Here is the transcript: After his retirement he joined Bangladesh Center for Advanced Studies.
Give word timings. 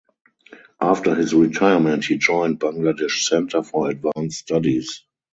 After 0.81 1.13
his 1.13 1.31
retirement 1.35 2.05
he 2.05 2.17
joined 2.17 2.59
Bangladesh 2.59 3.21
Center 3.27 3.61
for 3.61 3.91
Advanced 3.91 4.39
Studies. 4.39 5.03